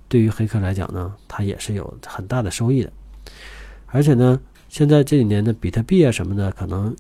[0.09, 2.93] 对于黑客来讲呢，它也是有很大的收益的，
[3.87, 6.97] 而且呢，现在这几年的比特币啊什么的可能。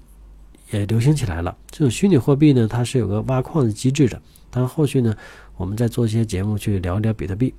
[0.70, 1.56] 也流行起来了。
[1.70, 4.20] 这种虚拟货币呢，它是有个挖矿的机制的。
[4.50, 5.16] 当然，后续呢，
[5.56, 7.54] 我们再做一些节目去聊一聊比特币。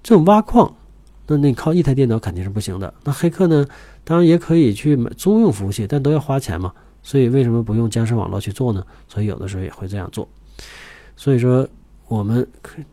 [0.00, 0.72] 这种挖矿，
[1.26, 2.94] 那你靠一台电脑肯定是不行的。
[3.02, 3.66] 那黑客呢，
[4.04, 6.72] 当然也可以去租用服务器，但都要花钱嘛。
[7.02, 8.86] 所以为什么不用僵尸网络去做呢？
[9.08, 10.28] 所以有的时候也会这样做。
[11.16, 11.68] 所以说，
[12.10, 12.44] 我们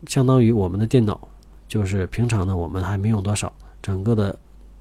[0.06, 1.20] 相当于我们的电脑，
[1.66, 3.52] 就是平常呢，我们还没用多少，
[3.82, 4.38] 整个的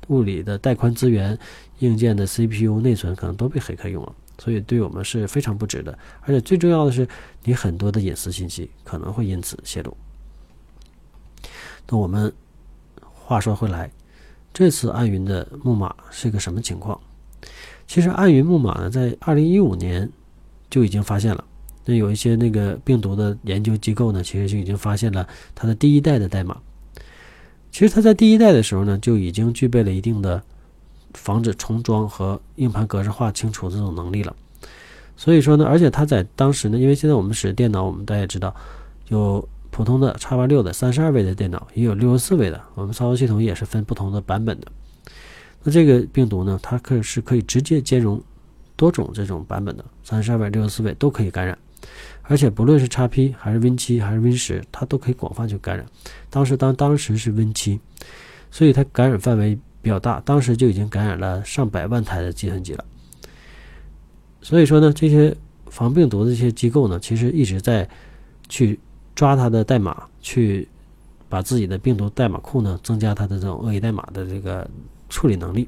[0.09, 1.35] 物理的带宽资源、
[1.79, 4.13] 硬件的 CPU、内存可能都被黑客用了。
[4.37, 7.07] 所以对我们是非常不值的，而且最重要的是，
[7.43, 9.97] 你很多的隐私信息可能会因此泄露。
[11.89, 12.31] 那我们
[13.01, 13.89] 话说回来，
[14.53, 17.01] 这次暗云的木马是个什么情况？
[17.87, 20.07] 其实暗云木马呢，在二零一五年
[20.69, 21.43] 就已经发现了。
[21.87, 26.55] 那有一些那个病毒的研究机构呢，其实就已经发现了它的第一代的代码。
[27.71, 30.43] 其实它在第一代的时候呢，就已经具备了一定的。
[31.13, 34.35] 防止重装和硬盘格式化清除这种能力了，
[35.15, 38.53] 所以说呢，而且它在当时呢，因为现在我们使电脑，我们大家也知道，
[39.07, 42.61] 有普通的 x 八六的三十二位的电脑，也有六十四位的。
[42.75, 44.67] 我们操作系统也是分不同的版本的。
[45.63, 48.21] 那这个病毒呢，它可是可以直接兼容
[48.75, 51.57] 多种这种版本的，三十二位、六十四位都可以感染。
[52.29, 55.85] 而且不论是 x P 还是 Win 七还是 Win 十，它都可以广泛去感染。
[56.29, 57.79] 当时当当时是 Win 七，
[58.51, 62.83] 所以它感染范围比较大，当时就已经感染了上百万台的计算机了。
[64.41, 65.33] 所以说呢，这些
[65.67, 67.87] 防病毒的这些机构呢，其实一直在
[68.49, 68.77] 去
[69.15, 70.67] 抓它的代码，去
[71.29, 74.69] 把自己的病毒代码库呢增加它的这种恶意代码的这个
[75.07, 75.67] 处理能力。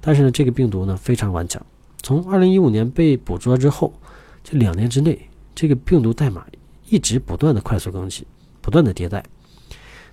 [0.00, 1.60] 但是呢，这个病毒呢非常顽强，
[2.02, 3.92] 从二零一五年被捕捉之后，
[4.42, 5.18] 这两年之内。
[5.56, 6.46] 这个病毒代码
[6.88, 8.24] 一直不断的快速更新，
[8.60, 9.24] 不断的迭代，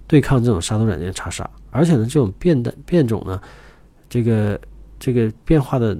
[0.08, 1.48] 对抗这种杀毒软件查杀。
[1.70, 3.40] 而且呢，这种变的变种呢，
[4.10, 4.60] 这个
[4.98, 5.98] 这个变化的，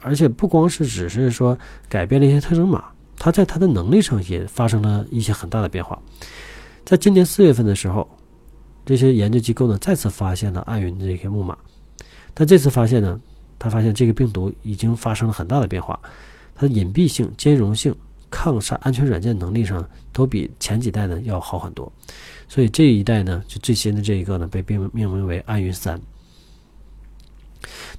[0.00, 2.84] 而且不光是只是说改变了一些特征码，
[3.18, 6.00] 它在它的能力上也发生了一些很大的变化。
[6.84, 8.08] 在今年四月份的时候，
[8.84, 11.58] 这些研究机构呢再次发现了暗云的这些木马，
[12.32, 13.20] 但这次发现呢，
[13.58, 15.98] 他发现这个病毒已经发生了很大的变化，
[16.54, 17.92] 它的隐蔽性、兼容性。
[18.30, 21.90] 抗杀安全软件能力上都比前几代呢要好很多，
[22.48, 26.00] 所以这一代呢就最新的这一个呢被命命名为暗云三。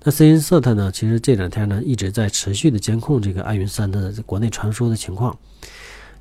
[0.04, 5.38] 那 c n c e t 呢，其实这两天呢一直在持续的监控这个暗云三的国内传输的情况。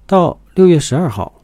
[0.06, 1.42] 到六月十二号，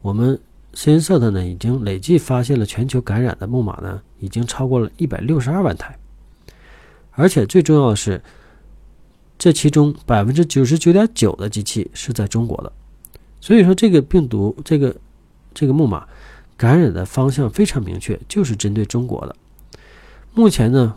[0.00, 0.38] 我们
[0.74, 5.98] c n c e t 呢已经累计发现了全球感染的木马呢已经超过了一百六十二万台，
[7.12, 8.22] 而且最重要的是。
[9.42, 12.72] 这其中百分之九十九点九的机器是在中国的，
[13.40, 14.94] 所以说这个病毒这个
[15.52, 16.06] 这个木马
[16.56, 19.34] 感染的方向非常明确，就是针对中国的。
[20.32, 20.94] 目前呢，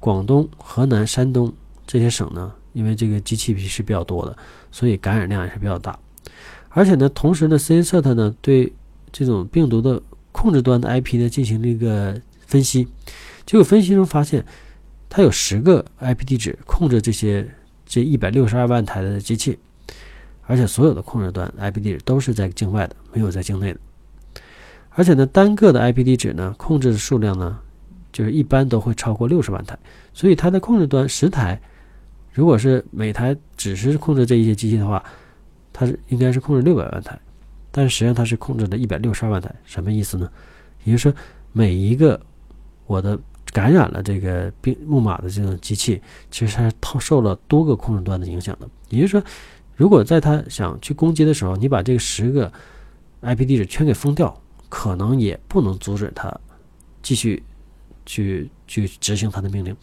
[0.00, 1.52] 广东、河南、山东
[1.86, 4.34] 这些省呢，因为这个机器皮是比较多的，
[4.70, 5.98] 所以感染量也是比较大。
[6.70, 8.72] 而且呢，同时呢 c n s t 呢对
[9.12, 10.00] 这种病毒的
[10.32, 12.88] 控制端的 IP 呢进行了一个分析，
[13.44, 14.42] 结果分析中发现，
[15.10, 17.46] 它有十个 IP 地址控制这些。
[17.92, 19.58] 这一百六十二万台的机器，
[20.46, 23.78] 而且所有的控制端 IP 地址都是在境外的，没有在境内的。
[24.88, 27.58] 而且呢，单个的 IP 地址呢，控制的数量呢，
[28.10, 29.78] 就是一般都会超过六十万台。
[30.14, 31.60] 所以它的控制端十台，
[32.32, 35.04] 如果是每台只是控制这一些机器的话，
[35.70, 37.20] 它是应该是控制六百万台，
[37.70, 39.54] 但实际上它是控制的一百六十二万台。
[39.66, 40.30] 什么意思呢？
[40.84, 41.14] 也就是说，
[41.52, 42.18] 每一个
[42.86, 43.20] 我的。
[43.52, 48.66] 感染了这个病木马的这种机器，其实它是受了多个控制端的影响的。
[48.88, 49.22] 也就是说，
[49.76, 52.50] 如果在它想去攻击的时候，你把这个十个
[53.20, 54.34] IP 地址全给封掉，
[54.70, 56.34] 可能也不能阻止它
[57.02, 57.42] 继续
[58.06, 59.76] 去去执行它的命令。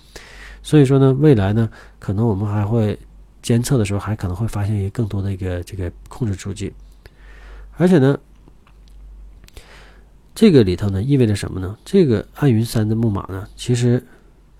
[0.63, 2.97] 所以说呢，未来呢，可能我们还会
[3.41, 6.73] 监测的时候，还可能会发现一个更多的一个这个控制主机，
[7.77, 8.19] 而且呢。
[10.39, 11.77] 这个里头呢，意味着什么呢？
[11.83, 14.01] 这个暗云三的木马呢，其实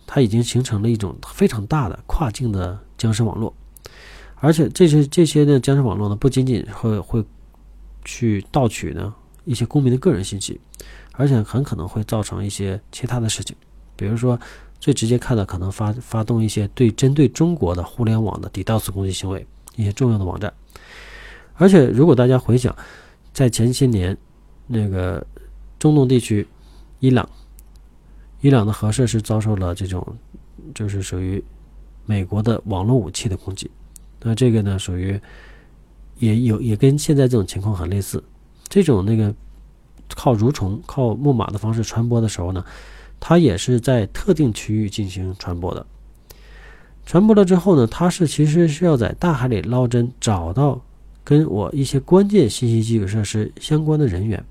[0.05, 3.55] 它已经形成了一种非常大的跨境的僵尸网络，
[4.41, 7.23] 而且这些这些的僵尸网络呢，不仅仅会会
[8.03, 9.15] 去盗取呢
[9.45, 10.59] 一些公民的个人信息，
[11.13, 13.55] 而且很可能会造成一些其他的事情，
[13.95, 14.37] 比如说
[14.81, 20.53] 最直接看到可能发发动一些对针对中国的互联网的 DDoS 攻击行为，一些重要的网站。
[21.53, 22.75] 而且如果大家回想，
[23.31, 24.17] 在前些年
[24.67, 25.25] 那个。
[25.79, 26.45] 中东地区，
[26.99, 27.27] 伊朗，
[28.41, 30.05] 伊朗的核设施遭受了这种，
[30.75, 31.41] 就是属于
[32.05, 33.71] 美国的网络武器的攻击。
[34.21, 35.19] 那这个呢，属于
[36.17, 38.21] 也有也跟现在这种情况很类似。
[38.67, 39.33] 这种那个
[40.13, 42.63] 靠蠕虫、靠木马的方式传播的时候呢，
[43.19, 45.85] 它也是在特定区域进行传播的。
[47.05, 50.81] 传播了之后呢，它是其实是要在大海里捞针，找到
[51.23, 54.43] 跟我一些关键信息基础设施相关的人员。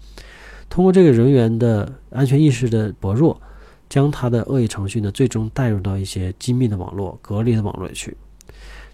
[0.68, 3.40] 通过这个人员的安全意识的薄弱，
[3.88, 8.16] 将他的恶意程序呢，最终带入到一些机密的网络、隔离的网络里去。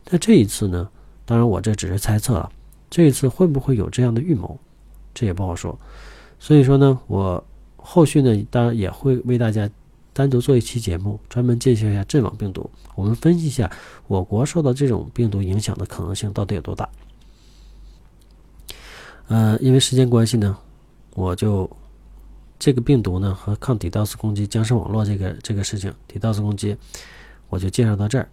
[0.08, 0.88] 那这一次呢，
[1.26, 2.50] 当然我这只是猜测啊，
[2.88, 4.58] 这一次会不会有这样的预谋，
[5.12, 5.76] 这也不好说。
[6.38, 7.44] 所以说呢，我
[7.76, 9.68] 后续呢，当然也会为大家
[10.12, 13.70] 单独做一期节目，专门介绍一下阵亡病毒，我们分析一下
[14.06, 16.88] 我国受到这种病毒影响的可能性到底有多大。
[19.26, 20.56] 呃，因为时间关系呢。
[21.14, 21.70] 我就
[22.58, 26.76] 这个病毒呢和抗 DDoS 攻击僵尸网络这个这个事情，DDoS 攻击，
[27.48, 28.28] 我就介绍到这儿。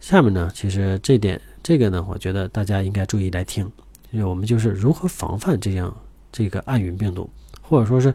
[0.00, 3.70] 下面呢，其实这点这个呢，我觉得大家应该注意来听，
[4.10, 5.96] 因为我们就是如何防范这样
[6.32, 8.12] 这个暗云病毒，或者说是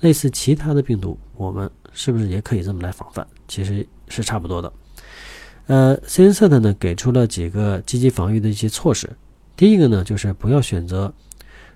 [0.00, 3.26] 类似其他的病毒，我们是不是也可以这么来防范？
[3.48, 4.72] 其实是差不多的。
[5.66, 9.10] 呃 c n s t 呢给出了几个积极防御的一些措施。
[9.56, 11.12] 第一个呢，就是不要选择。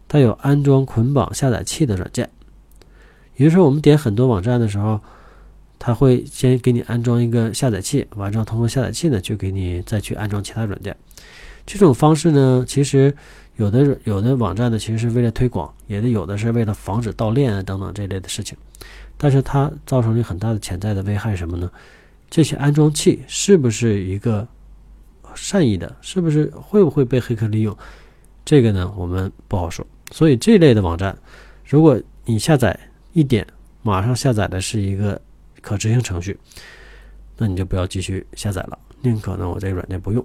[0.09, 2.29] 它有安装捆绑下载器的软件。
[3.37, 4.99] 也就是说，我们点很多网站的时候，
[5.79, 10.97] 它会先给你安装一个下载器，完之后通过下载器呢，就给你再去安装其他软件。
[11.65, 13.15] 这种方式呢，其实
[13.57, 18.57] 有的有的网站呢，其实是为了推广，也的有的是为了防止盗链啊等等这类的事情。
[19.17, 21.71] 但是它造成了很大的潜在的危害，什么呢？
[22.31, 24.47] 这些安装器是不是一个
[25.35, 25.95] 善意的？
[26.01, 27.77] 是不是会不会被黑客利用？
[28.45, 29.87] 这个呢，我们不好说。
[30.11, 31.17] 所以这类的网站，
[31.67, 32.79] 如果你下载。
[33.15, 33.45] 一点，
[33.83, 35.21] 马上下载的是一个
[35.61, 36.39] 可执行程序，
[37.37, 40.25] 那你就不要继续下载了，宁可呢我这个软件不用，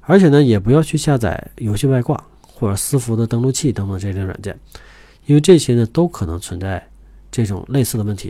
[0.00, 4.58] 而且呢也不要去下载游戏外挂或者私服的登录器等等这类软件，
[5.26, 6.82] 因为这些呢都可能存在
[7.30, 8.28] 这种类似的问题，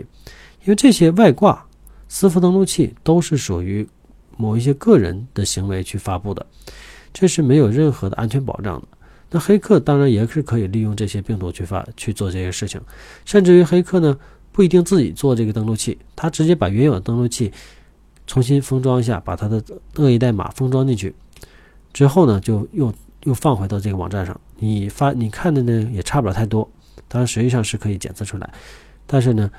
[0.62, 1.64] 因为这些外挂、
[2.08, 3.86] 私服登录器都是属于
[4.36, 6.44] 某一些个人的行为去发布的，
[7.12, 8.88] 这是没有任何的安全保障的。
[9.34, 12.78] 那黑客当然也是可以利用这些病毒去发去做这些事情，
[13.24, 14.14] 甚至于黑客呢
[14.52, 17.50] 不一定自己做这个登录器，他直接把原有的登录器
[18.26, 19.64] 重新封装一下，把它的
[19.96, 21.14] 恶意代码封装进去，
[21.94, 22.92] 之后呢就又
[23.22, 26.70] 又放回到这个网站上，你发你看的呢也差不了太多，
[27.08, 28.52] 当然实际上是可以检测出来，
[29.06, 29.50] 但是呢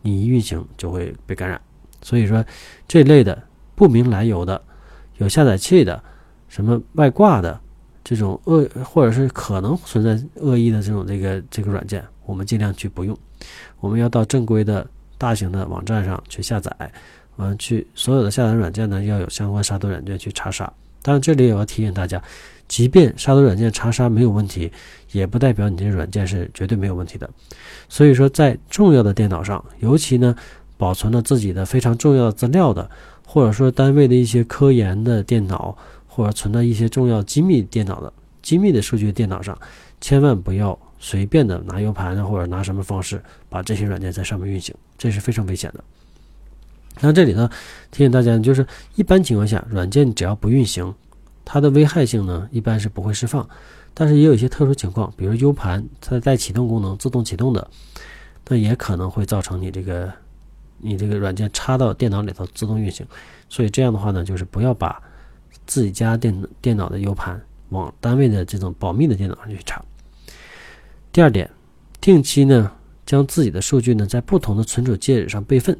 [0.00, 1.60] 你一运行就会被感染，
[2.02, 2.44] 所以说
[2.88, 3.40] 这类的
[3.76, 4.60] 不明来由的
[5.18, 6.02] 有下载器的
[6.48, 7.60] 什么外挂的。
[8.04, 13.16] 这种恶或者是可能存在恶意的这种这个这个软件，我们尽量去不用。
[13.80, 14.86] 我们要到正规的
[15.18, 16.70] 大型的网站上去下载，
[17.36, 20.72] 完去所有的下载软件呢要有相关杀毒软件去查杀。
[21.02, 22.22] 当然，这里也要提醒大家，
[22.68, 24.70] 即便杀毒软件查杀没有问题，
[25.10, 27.28] 也不代表你这软件是绝对没有问题的。
[27.88, 30.34] 所以说，在重要的电脑上，尤其呢
[30.76, 32.88] 保存了自己的非常重要的资料的，
[33.26, 35.76] 或者说单位的一些科研的电脑。
[36.14, 39.58] 或者存在一些重要机密电脑的机密的数据电脑上，
[39.98, 45.82] 千万不要随便的拿 U 盘，或者拿什么方式把这些软件在上面运行，这是非常危险的。
[47.00, 47.48] 那这里呢，
[47.90, 50.94] 提醒大家，就是一般情况下，软件只要不运行，
[51.46, 53.48] 它的危害性呢一般是不会释放。
[53.94, 57.66] 但是也有一些特殊情况，比如 U 盘它带启动功能，自动启动的，
[58.48, 60.12] 那也可能会造成你这个
[60.76, 63.06] 你这个软件插到电脑里头自动运行。
[63.48, 65.02] 所以这样的话呢，就是不要把。
[65.66, 69.82] 自己家电电脑的 U 盘往单位的这种保密的电脑上去查。
[71.12, 71.50] 第二点，
[72.00, 72.72] 定期呢
[73.04, 75.76] 将自己的数据呢在不同的存储介质上备份。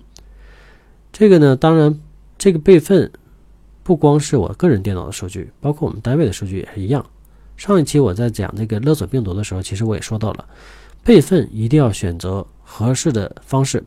[1.13, 2.01] 这个呢，当然
[2.39, 3.11] 这个备份
[3.83, 7.05] 不光是我个人电脑的数据，包括我们单位的数据也是一样。
[7.57, 10.49] 上一期我在讲这个勒索病毒的时候，其实我也说到了，
[11.05, 13.85] 备份一定要选择合适的方式。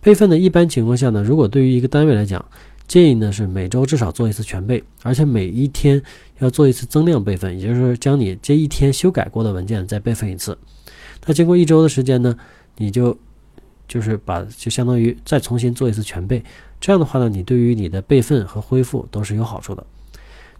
[0.00, 2.44] 备份呢，一般情况下呢，如果对于一个单位来讲，
[2.90, 6.02] 建议呢是每周至少做一次全备，而且每一天
[6.40, 10.58] 要做一次增量备份，也就是将你这一天修改过的文件再备份一次。
[11.24, 12.36] 那经过一周的时间呢，
[12.78, 13.16] 你就
[13.86, 16.42] 就是把就相当于再重新做一次全备。
[16.80, 19.86] 这样的话呢，你对于你的备份和恢复都是有好处的。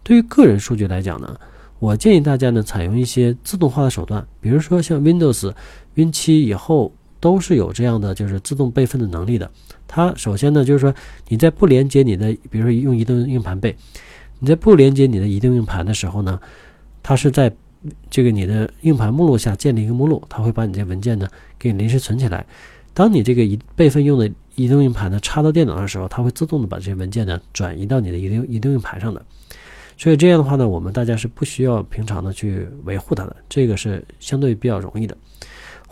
[0.01, 1.37] 对于个人数据来讲呢，
[1.79, 5.53] 我建议大家呢采用一些自动化的手段，比如说像 Windows
[5.95, 9.49] Win 七以后都是有这样的就是自动备份的能力的。
[9.87, 10.93] 它首先呢，就是说
[11.29, 13.73] 你在不连接你的，比如说用移动硬盘备，
[14.39, 16.37] 你在不连接你的移动硬盘的时候呢，
[17.01, 17.49] 它是在
[18.09, 22.45] 这个你的硬盘目录下建立一个目录，它会把你这文件呢给你临时存起来。
[22.93, 29.25] 当你这个移备份用的移动硬盘呢插到电脑的时候，它会自动的把这些文件呢转移到你的移动移动硬盘上的。
[29.97, 35.15] 所以这样的话呢，我们大家是不需要平常的去维护它的，这个是相对比较容易的。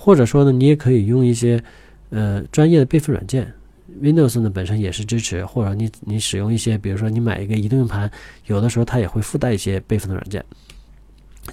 [0.01, 1.61] 或者说呢，你也可以用一些
[2.09, 3.53] 呃专业的备份软件。
[4.01, 8.09] Windows 呢本身也是支持，或者你你使用一些，比如说你买一个移动硬盘，
[8.45, 10.45] 有的时候它也会附带一些备份的软件，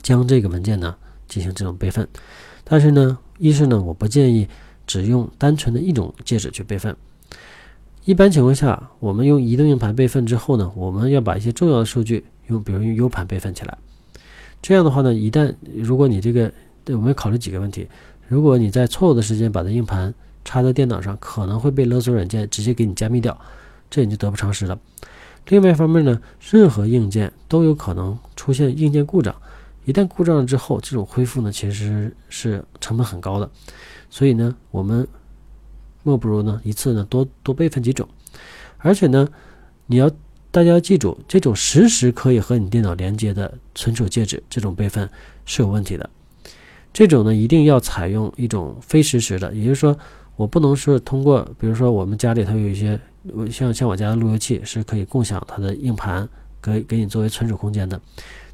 [0.01, 0.95] 将这个文件呢
[1.27, 2.07] 进行这种备份。
[2.63, 4.47] 但是呢，一是呢，我不建议
[4.87, 6.97] 只用单纯的一种介质去备份。
[8.05, 13.77] 一般情况下，我们用移动硬盘备份之后呢，我们要把一些重要的数据用，比如用 U 盘备份起来。
[14.63, 16.53] 这样的话呢，一旦如果你这个，
[16.85, 17.89] 对，我们要考虑几个问题。
[18.29, 20.13] 如果你在错误的时间把这硬盘
[20.45, 23.39] 插在电脑上可能会被勒索软件直接给你加密掉，
[23.89, 24.79] 这你就得不偿失了。
[25.49, 29.35] 另外一方面呢，任何硬件都有可能出现硬件故障，
[29.85, 33.49] 一旦故障了之后，这种恢复呢其实是成本很高的。
[34.11, 35.07] 所以呢，我们
[36.03, 38.09] 莫不如呢一次呢多多备份几种，
[38.79, 39.29] 而且呢，
[39.87, 40.11] 你要
[40.51, 45.09] 大家要记住，这种实时可以和你电脑连接的存储介质，这种备份
[45.45, 46.11] 是有问题的。
[46.97, 49.95] 这种呢一定要采用一种非实时的，也就是说。
[50.37, 53.01] 我不能是通过，比如说我们家里头有一些，
[53.51, 56.29] 像像我家的路由器是可以共享它的硬盘，
[56.61, 57.99] 可以给你作为存储空间的。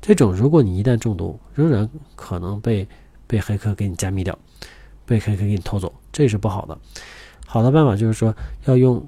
[0.01, 2.87] 这种如果你一旦中毒，仍然可能被
[3.27, 4.39] 被黑客给你加密掉，
[5.05, 6.79] 被黑客给你偷走，这是不好的。
[7.49, 8.33] 好的办法就是说
[8.67, 9.05] 要用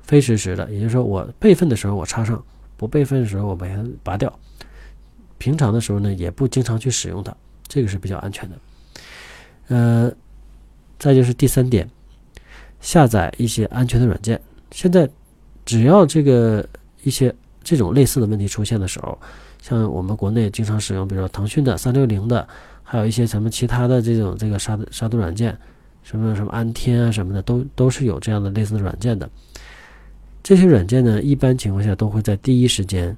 [0.00, 2.42] 非实时的，也就是说我备份的时候我插上，
[2.78, 4.32] 不备份的时候我把它拔掉。
[5.36, 7.36] 平常的时候呢，也不经常去使用它，
[7.68, 8.56] 这个是比较安全的。
[9.68, 10.12] 呃，
[10.98, 11.88] 再就是第三点，
[12.80, 14.40] 下载一些安全的软件。
[14.70, 15.08] 现在
[15.64, 16.66] 只要这个
[17.02, 19.18] 一些这种类似的问题出现的时候，
[19.62, 22.46] 像我们国内经常使用，比如说腾讯的三六零的，
[22.82, 25.56] 还有一些什么其他的这种这个杀杀毒软件，
[26.02, 29.28] 什么什么安天啊什么的，都都是有这样的类似的软件的。
[30.42, 33.16] 这些软件呢，一般情况下都会在第一时间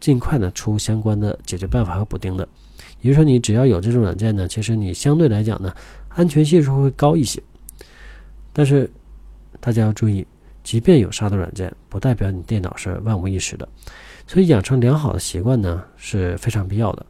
[0.00, 2.48] 尽快的出相关的解决办法和补丁的。
[3.06, 5.72] 比如说，你只要有这种软件呢，其实你相对来讲呢，
[6.08, 7.40] 安全系数会高一些。
[8.52, 8.90] 但是
[9.60, 10.26] 大家要注意，
[10.64, 13.68] 即便有杀毒软件，不代表你电脑是万无一失的。
[14.26, 17.06] 所以养成良好的习惯呢是非常必要的。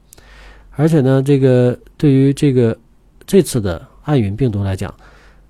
[0.72, 2.78] 而且呢，这个对于这个
[3.24, 4.94] 这次的暗云病毒来讲，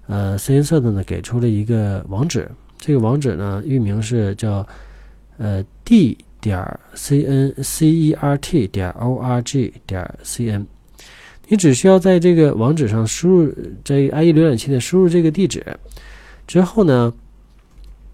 [0.06, 4.64] 呃，斯音社的呢给出了一个网址，这个网址呢域名是叫
[5.38, 6.16] 呃 d
[6.46, 10.64] 点 c n c e r t 点 o r g 点 c n，
[11.48, 13.52] 你只需要在这个网址上输入
[13.84, 15.64] 在 IE 浏览器的输入这个地址
[16.46, 17.12] 之后呢，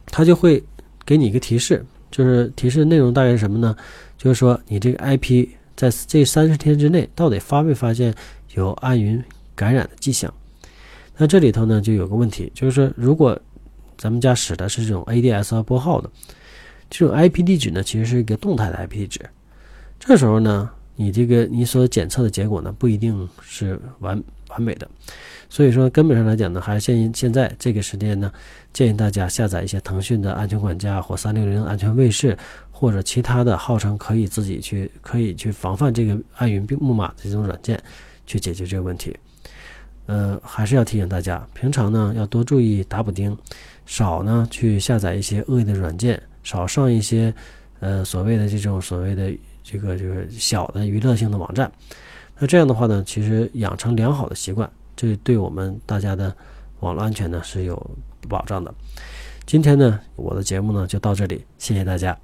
[0.06, 0.62] 它就会
[1.04, 1.84] 给你一个提示。
[2.10, 3.76] 就是提示内容大概是什么呢？
[4.16, 8.14] 就是说你这个 IP 在这三十天之内到底发没发现
[8.54, 9.22] 有暗云
[9.54, 10.32] 感染的迹象？
[11.18, 13.38] 那这里头呢就有个问题，就是说如果
[13.98, 16.10] 咱们家使的是这种 ADSL 拨号的，
[16.92, 19.20] 这种 IP 地址呢其实是一个动态的 IP 地址，
[19.98, 24.86] 这时候呢你这个你所检测的结果呢不一定是完完美的。
[25.48, 28.32] 所以说，根本上来讲呢，还是建议现在这个时间呢，
[28.72, 32.36] 建议大家下载一些腾讯的安全管家或三六零安全卫士，
[32.70, 37.78] 或者其他的号称可以自己去可以去防范这个暗云木马的这种软件，
[38.26, 39.14] 去解决这个问题。
[40.06, 43.36] 呃，还是要提醒大家，平常呢要多注意打补丁，
[43.84, 47.32] 少呢去下载一些恶意的软件，少上一些
[47.80, 49.32] 呃所谓的这种所谓的
[49.62, 51.70] 这个这个小的娱乐性的网站。
[52.38, 54.70] 那这样的话呢，其实养成良好的习惯。
[54.94, 56.34] 这对我们大家的
[56.80, 57.90] 网络安全呢是有
[58.28, 58.72] 保障的。
[59.46, 62.16] 今天呢，我的节目呢就到这里，谢谢大家。